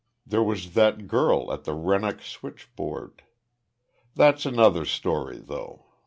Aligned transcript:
There 0.25 0.41
was 0.41 0.73
that 0.73 1.05
girl 1.07 1.53
at 1.53 1.65
the 1.65 1.73
Rennoc 1.75 2.23
switchboard.... 2.23 3.21
"That's 4.15 4.47
another 4.47 4.83
story, 4.83 5.37
though. 5.37 5.85